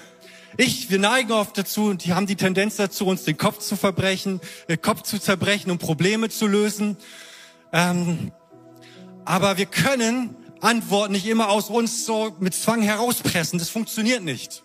[0.57, 3.75] Ich, wir neigen oft dazu und die haben die Tendenz dazu, uns den Kopf zu
[3.75, 6.97] verbrechen, den Kopf zu zerbrechen, um Probleme zu lösen.
[7.71, 8.31] Ähm,
[9.23, 13.59] aber wir können Antworten nicht immer aus uns so mit Zwang herauspressen.
[13.59, 14.63] Das funktioniert nicht.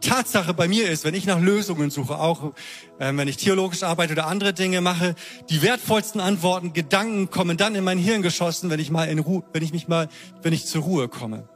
[0.00, 2.52] Tatsache bei mir ist, wenn ich nach Lösungen suche, auch
[2.98, 5.14] äh, wenn ich theologisch arbeite oder andere Dinge mache,
[5.50, 9.42] die wertvollsten Antworten, Gedanken kommen dann in mein Hirn geschossen, wenn ich mal in Ruhe,
[9.52, 10.08] wenn ich mich mal,
[10.42, 11.48] wenn ich zur Ruhe komme.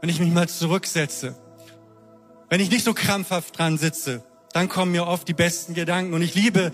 [0.00, 1.36] Wenn ich mich mal zurücksetze.
[2.48, 6.14] Wenn ich nicht so krampfhaft dran sitze, dann kommen mir oft die besten Gedanken.
[6.14, 6.72] Und ich liebe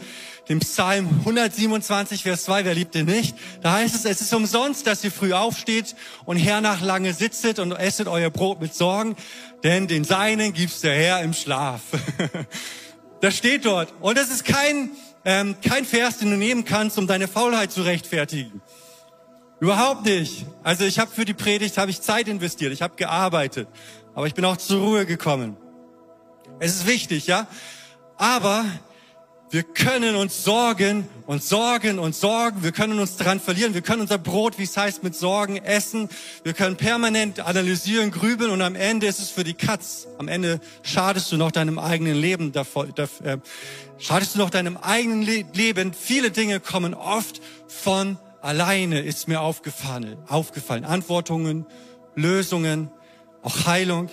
[0.48, 3.36] den Psalm 127, Vers 2, wer liebt den nicht?
[3.62, 7.72] Da heißt es, es ist umsonst, dass ihr früh aufsteht und hernach lange sitzet und
[7.72, 9.16] esset euer Brot mit Sorgen,
[9.62, 11.82] denn den Seinen gibt's der Herr im Schlaf.
[13.20, 13.92] das steht dort.
[14.00, 14.90] Und das ist kein,
[15.24, 18.60] ähm, kein Vers, den du nehmen kannst, um deine Faulheit zu rechtfertigen.
[19.60, 20.46] Überhaupt nicht.
[20.62, 23.68] Also ich habe für die Predigt habe ich Zeit investiert, ich habe gearbeitet,
[24.14, 25.56] aber ich bin auch zur Ruhe gekommen.
[26.60, 27.46] Es ist wichtig, ja.
[28.16, 28.64] Aber
[29.50, 32.62] wir können uns sorgen und sorgen und sorgen.
[32.62, 33.72] Wir können uns daran verlieren.
[33.72, 36.10] Wir können unser Brot, wie es heißt, mit Sorgen essen.
[36.42, 40.06] Wir können permanent analysieren, grübeln und am Ende ist es für die Katz.
[40.18, 43.38] Am Ende schadest du noch deinem eigenen Leben davor, äh,
[43.98, 45.94] schadest du noch deinem eigenen Le Leben.
[45.94, 50.18] Viele Dinge kommen oft von alleine, ist mir aufgefallen.
[50.26, 50.84] Aufgefallen.
[50.84, 51.66] Antwortungen,
[52.16, 52.90] Lösungen,
[53.42, 54.10] auch Heilung,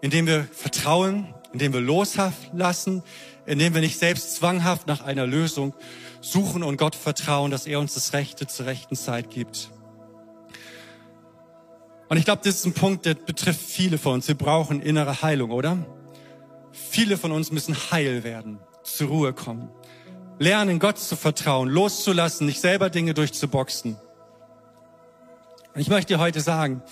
[0.00, 3.02] indem wir vertrauen, indem wir loslassen,
[3.46, 5.72] indem wir nicht selbst zwanghaft nach einer Lösung
[6.20, 9.70] suchen und Gott vertrauen, dass er uns das Rechte zur rechten Zeit gibt.
[12.10, 14.28] Und ich glaube, das ist ein Punkt, der betrifft viele von uns.
[14.28, 15.78] Wir brauchen innere Heilung, oder?
[16.72, 19.70] Viele von uns müssen heil werden, zur Ruhe kommen,
[20.38, 23.96] lernen, Gott zu vertrauen, loszulassen, nicht selber Dinge durchzuboxen.
[25.74, 26.82] Und ich möchte dir heute sagen,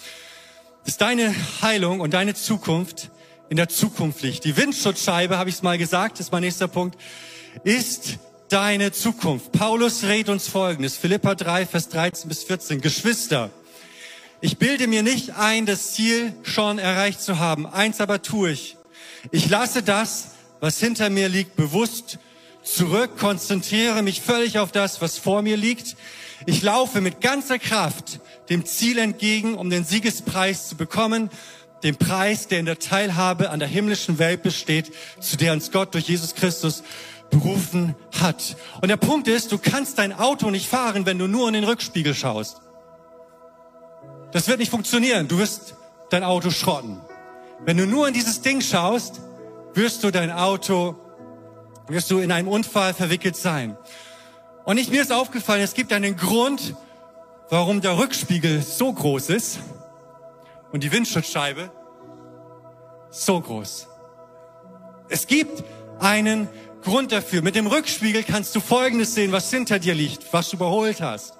[0.87, 3.11] dass deine Heilung und deine Zukunft
[3.49, 4.45] in der Zukunft liegt.
[4.45, 6.99] Die Windschutzscheibe, habe ich es mal gesagt, ist mein nächster Punkt,
[7.63, 9.53] ist deine Zukunft.
[9.53, 12.81] Paulus rät uns Folgendes, Philippa 3, Vers 13 bis 14.
[12.81, 13.51] Geschwister,
[14.41, 17.67] ich bilde mir nicht ein, das Ziel schon erreicht zu haben.
[17.67, 18.77] Eins aber tue ich.
[19.31, 22.19] Ich lasse das, was hinter mir liegt, bewusst
[22.63, 25.97] zurück, konzentriere mich völlig auf das, was vor mir liegt.
[26.47, 31.31] Ich laufe mit ganzer Kraft dem Ziel entgegen, um den Siegespreis zu bekommen,
[31.85, 35.95] den Preis, der in der Teilhabe an der himmlischen Welt besteht, zu der uns Gott
[35.95, 36.83] durch Jesus Christus
[37.31, 38.57] berufen hat.
[38.81, 41.65] Und der Punkt ist, du kannst dein Auto nicht fahren, wenn du nur in den
[41.65, 42.63] Rückspiegel schaust.
[44.33, 45.29] Das wird nicht funktionieren.
[45.29, 45.75] Du wirst
[46.11, 47.01] dein Auto schrotten.
[47.65, 49.21] Wenn du nur in dieses Ding schaust,
[49.75, 50.97] wirst du dein Auto,
[51.89, 53.77] wirst du in einem Unfall verwickelt sein.
[54.65, 56.75] Und ich, mir ist aufgefallen, es gibt einen Grund,
[57.51, 59.59] warum der Rückspiegel so groß ist
[60.75, 61.71] und die Windschutzscheibe
[63.09, 63.87] so groß.
[65.09, 65.63] Es gibt
[66.01, 66.49] einen
[66.83, 67.43] Grund dafür.
[67.43, 71.39] Mit dem Rückspiegel kannst du Folgendes sehen, was hinter dir liegt, was du überholt hast.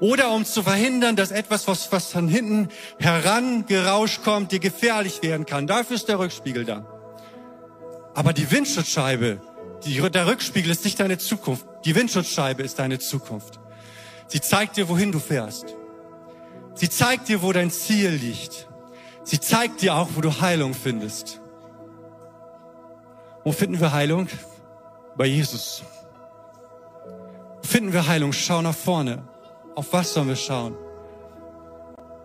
[0.00, 5.44] Oder um zu verhindern, dass etwas, was, was von hinten herangerauscht kommt, dir gefährlich werden
[5.44, 5.66] kann.
[5.66, 6.86] Dafür ist der Rückspiegel da.
[8.14, 9.42] Aber die Windschutzscheibe,
[9.84, 11.66] die, der Rückspiegel ist nicht deine Zukunft.
[11.84, 13.60] Die Windschutzscheibe ist deine Zukunft.
[14.26, 15.77] Sie zeigt dir, wohin du fährst.
[16.78, 18.68] Sie zeigt dir, wo dein Ziel liegt.
[19.24, 21.40] Sie zeigt dir auch, wo du Heilung findest.
[23.42, 24.28] Wo finden wir Heilung?
[25.16, 25.82] Bei Jesus.
[27.62, 28.32] Wo finden wir Heilung?
[28.32, 29.26] Schau nach vorne.
[29.74, 30.76] Auf was sollen wir schauen?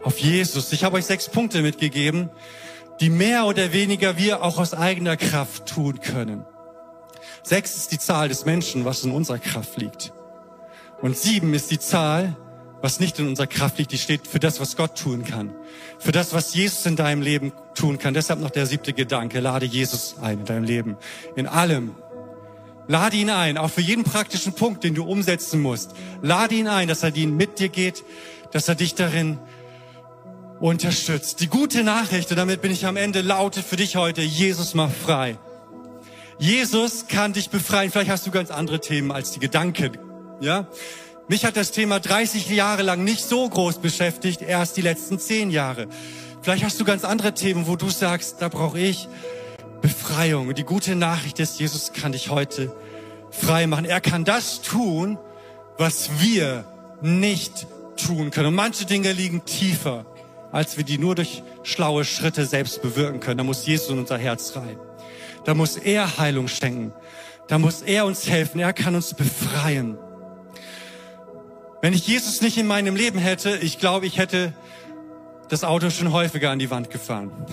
[0.04, 0.72] Auf Jesus.
[0.72, 2.30] Ich habe euch sechs Punkte mitgegeben,
[3.00, 6.46] die mehr oder weniger wir auch aus eigener Kraft tun können.
[7.42, 10.14] Sechs ist die Zahl des Menschen, was in unserer Kraft liegt.
[11.02, 12.36] Und sieben ist die Zahl,
[12.84, 15.56] was nicht in unserer Kraft liegt, die steht für das, was Gott tun kann.
[16.00, 18.14] Für das, was Jesus in deinem Leben tun kann.
[18.14, 19.40] Deshalb noch der siebte Gedanke.
[19.40, 20.98] Lade Jesus ein in deinem Leben.
[21.38, 21.96] In allem.
[22.90, 25.92] Lade ihn ein, auch für jeden praktischen Punkt, den du umsetzen musst.
[26.22, 28.04] Lade ihn ein, dass er mit dir geht,
[28.52, 29.40] dass er dich darin
[30.60, 31.40] unterstützt.
[31.40, 34.94] Die gute Nachricht, und damit bin ich am Ende, lautet für dich heute, Jesus macht
[34.94, 35.38] frei.
[36.38, 37.92] Jesus kann dich befreien.
[37.92, 39.98] Vielleicht hast du ganz andere Themen als die Gedanken.
[40.42, 40.68] Ja?
[41.30, 45.52] Mich hat das Thema 30 Jahre lang nicht so groß beschäftigt, erst die letzten 10
[45.52, 45.88] Jahre.
[46.42, 49.08] Vielleicht hast du ganz andere Themen, wo du sagst, da brauche ich
[49.82, 50.50] Befreiung.
[50.50, 52.76] Und die gute Nachricht ist, Jesus kann dich heute
[53.32, 53.86] frei machen.
[53.86, 55.18] Er kann das tun,
[55.78, 56.66] was wir
[57.02, 58.48] nicht tun können.
[58.48, 60.06] Und manche Dinge liegen tiefer,
[60.52, 63.38] als wir die nur durch schlaue Schritte selbst bewirken können.
[63.38, 64.78] Da muss Jesus in unser Herz rein.
[65.46, 66.94] Da muss er Heilung schenken.
[67.48, 68.60] Da muss er uns helfen.
[68.60, 69.98] Er kann uns befreien.
[71.84, 74.54] Wenn ich Jesus nicht in meinem Leben hätte, ich glaube, ich hätte
[75.50, 77.46] das Auto schon häufiger an die Wand gefahren.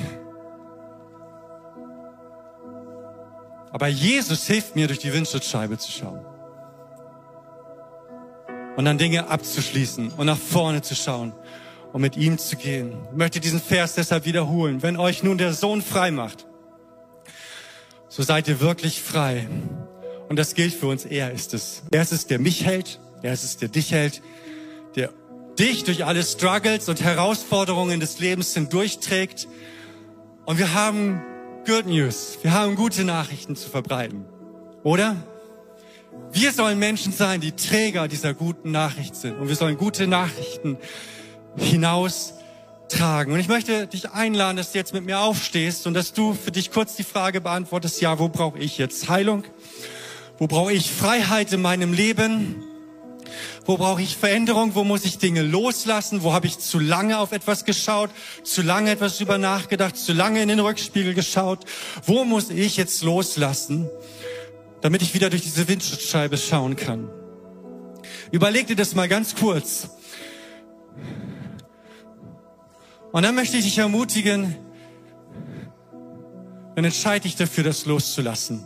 [3.72, 6.24] Aber Jesus hilft mir, durch die Windschutzscheibe zu schauen.
[8.76, 11.32] Und dann Dinge abzuschließen und nach vorne zu schauen
[11.92, 12.92] und mit ihm zu gehen.
[13.10, 14.80] Ich möchte diesen Vers deshalb wiederholen.
[14.80, 16.46] Wenn euch nun der Sohn frei macht,
[18.06, 19.48] so seid ihr wirklich frei.
[20.28, 21.04] Und das gilt für uns.
[21.04, 21.82] Er ist es.
[21.90, 23.00] Er ist es, der mich hält.
[23.22, 24.22] Ist es, der dich hält.
[24.96, 25.12] Der
[25.58, 29.46] dich durch alle Struggles und Herausforderungen des Lebens hindurchträgt.
[30.46, 31.20] Und wir haben
[31.66, 32.38] Good News.
[32.42, 34.24] Wir haben gute Nachrichten zu verbreiten.
[34.82, 35.16] Oder?
[36.32, 39.38] Wir sollen Menschen sein, die Träger dieser guten Nachricht sind.
[39.38, 40.78] Und wir sollen gute Nachrichten
[41.56, 43.32] hinaustragen.
[43.32, 46.50] Und ich möchte dich einladen, dass du jetzt mit mir aufstehst und dass du für
[46.50, 49.44] dich kurz die Frage beantwortest, ja, wo brauche ich jetzt Heilung?
[50.38, 52.64] Wo brauche ich Freiheit in meinem Leben?
[53.64, 54.74] Wo brauche ich Veränderung?
[54.74, 56.22] Wo muss ich Dinge loslassen?
[56.22, 58.10] Wo habe ich zu lange auf etwas geschaut?
[58.42, 59.96] Zu lange etwas über nachgedacht?
[59.96, 61.60] Zu lange in den Rückspiegel geschaut?
[62.06, 63.88] Wo muss ich jetzt loslassen,
[64.80, 67.08] damit ich wieder durch diese Windschutzscheibe schauen kann?
[68.30, 69.88] Überleg dir das mal ganz kurz.
[73.12, 74.56] Und dann möchte ich dich ermutigen,
[76.76, 78.64] dann entscheide dich dafür, das loszulassen.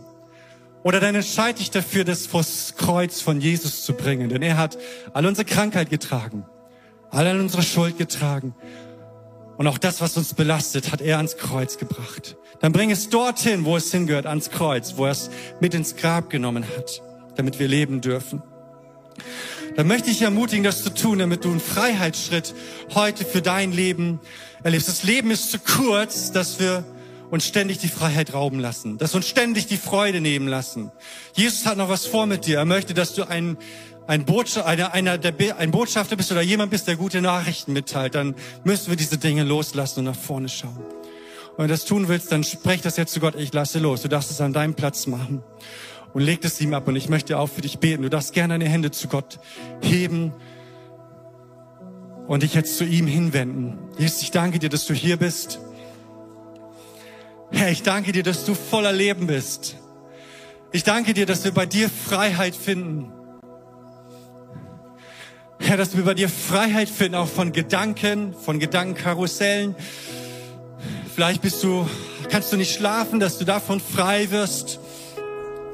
[0.84, 4.28] Oder dann entscheide dich dafür, das vors Kreuz von Jesus zu bringen.
[4.28, 4.76] Denn er hat
[5.14, 6.44] all unsere Krankheit getragen,
[7.10, 8.54] all unsere Schuld getragen.
[9.56, 12.36] Und auch das, was uns belastet, hat er ans Kreuz gebracht.
[12.60, 16.28] Dann bring es dorthin, wo es hingehört, ans Kreuz, wo er es mit ins Grab
[16.28, 17.02] genommen hat,
[17.36, 18.42] damit wir leben dürfen.
[19.76, 22.54] Dann möchte ich ermutigen, das zu tun, damit du einen Freiheitsschritt
[22.94, 24.20] heute für dein Leben
[24.62, 24.88] erlebst.
[24.88, 26.84] Das Leben ist zu kurz, dass wir
[27.30, 30.90] uns ständig die Freiheit rauben lassen, dass uns ständig die Freude nehmen lassen.
[31.34, 32.58] Jesus hat noch was vor mit dir.
[32.58, 33.56] Er möchte, dass du ein,
[34.06, 38.14] ein, Botschaft, einer, einer der, ein Botschafter bist oder jemand bist, der gute Nachrichten mitteilt.
[38.14, 40.76] Dann müssen wir diese Dinge loslassen und nach vorne schauen.
[40.76, 44.02] Und wenn du das tun willst, dann sprech das jetzt zu Gott, ich lasse los.
[44.02, 45.42] Du darfst es an deinem Platz machen
[46.12, 46.88] und leg es ihm ab.
[46.88, 48.02] Und ich möchte auch für dich beten.
[48.02, 49.38] Du darfst gerne deine Hände zu Gott
[49.80, 50.32] heben
[52.26, 53.78] und dich jetzt zu ihm hinwenden.
[53.98, 55.60] Jesus, ich danke dir, dass du hier bist.
[57.54, 59.76] Herr, ich danke dir, dass du voller Leben bist.
[60.72, 63.12] Ich danke dir, dass wir bei dir Freiheit finden.
[65.60, 69.76] Herr, dass wir bei dir Freiheit finden, auch von Gedanken, von Gedankenkarussellen.
[71.14, 71.88] Vielleicht bist du,
[72.28, 74.80] kannst du nicht schlafen, dass du davon frei wirst.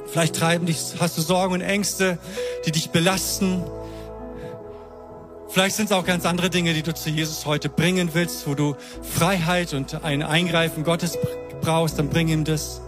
[0.07, 2.19] Vielleicht treiben dich, hast du Sorgen und Ängste,
[2.67, 3.65] die dich belasten.
[5.49, 8.55] Vielleicht sind es auch ganz andere Dinge, die du zu Jesus heute bringen willst, wo
[8.55, 11.17] du Freiheit und ein Eingreifen Gottes
[11.61, 12.81] brauchst, dann bring ihm das.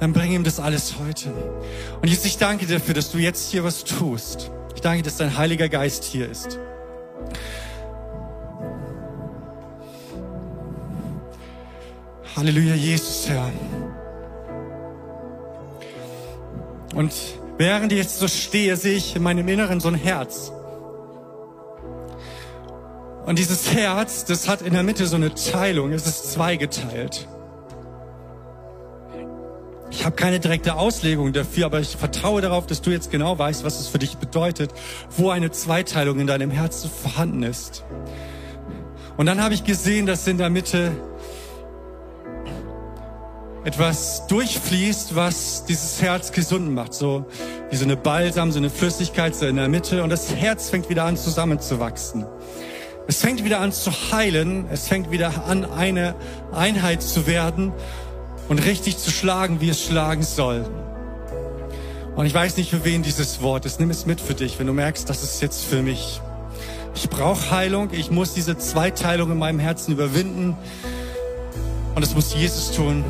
[0.00, 1.30] Dann bring ihm das alles heute.
[2.00, 4.50] Und Jesus, ich danke dir dafür, dass du jetzt hier was tust.
[4.74, 6.58] Ich danke, dass dein Heiliger Geist hier ist.
[12.34, 13.50] Halleluja, Jesus, Herr.
[16.94, 17.12] Und
[17.58, 20.50] während ich jetzt so stehe, sehe ich in meinem Inneren so ein Herz.
[23.26, 27.28] Und dieses Herz, das hat in der Mitte so eine Teilung, es ist zweigeteilt.
[29.90, 33.64] Ich habe keine direkte Auslegung dafür, aber ich vertraue darauf, dass du jetzt genau weißt,
[33.64, 34.72] was es für dich bedeutet,
[35.16, 37.84] wo eine Zweiteilung in deinem Herzen vorhanden ist.
[39.16, 40.92] Und dann habe ich gesehen, dass in der Mitte
[43.64, 46.94] etwas durchfließt, was dieses Herz gesund macht.
[46.94, 47.26] So
[47.68, 50.02] wie so eine Balsam, so eine Flüssigkeit so in der Mitte.
[50.02, 52.24] Und das Herz fängt wieder an zusammenzuwachsen.
[53.06, 54.66] Es fängt wieder an zu heilen.
[54.70, 56.14] Es fängt wieder an, eine
[56.52, 57.72] Einheit zu werden
[58.50, 60.68] und richtig zu schlagen, wie es schlagen soll.
[62.16, 63.78] Und ich weiß nicht, für wen dieses Wort ist.
[63.78, 66.20] Nimm es mit für dich, wenn du merkst, das ist jetzt für mich.
[66.96, 67.90] Ich brauche Heilung.
[67.92, 70.56] Ich muss diese Zweiteilung in meinem Herzen überwinden.
[71.94, 73.04] Und das muss Jesus tun.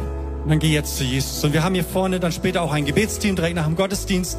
[0.45, 1.43] Und dann geh jetzt zu Jesus.
[1.43, 4.37] Und wir haben hier vorne dann später auch ein Gebetsteam direkt nach dem Gottesdienst.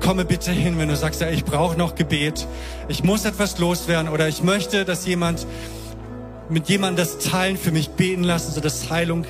[0.00, 2.46] Komme bitte hin, wenn du sagst, ja, ich brauche noch Gebet.
[2.88, 5.46] Ich muss etwas loswerden oder ich möchte, dass jemand
[6.50, 9.24] mit jemandem das teilen, für mich beten lassen, sodass Heilung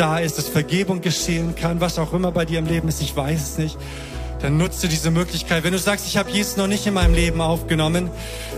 [0.00, 3.14] da ist, dass Vergebung geschehen kann, was auch immer bei dir im Leben ist, ich
[3.14, 3.76] weiß es nicht.
[4.40, 5.62] Dann nutze diese Möglichkeit.
[5.62, 8.08] Wenn du sagst, ich habe Jesus noch nicht in meinem Leben aufgenommen,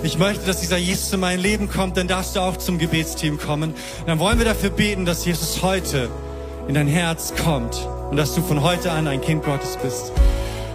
[0.04, 3.38] ich möchte, dass dieser Jesus in mein Leben kommt, dann darfst du auch zum Gebetsteam
[3.38, 3.74] kommen.
[4.06, 6.08] Dann wollen wir dafür beten, dass Jesus heute
[6.68, 10.12] in dein Herz kommt und dass du von heute an ein Kind Gottes bist.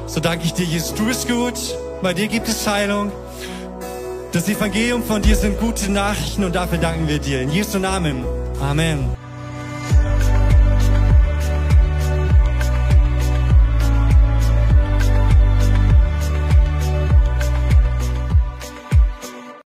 [0.06, 0.94] So danke ich dir, Jesus.
[0.94, 1.78] Du bist gut.
[2.02, 3.14] Bei dir gibt es Heilung.
[4.34, 7.42] Das Evangelium von dir sind gute Nachrichten und dafür danken wir dir.
[7.42, 8.26] In Jesu Namen.
[8.60, 9.27] Amen.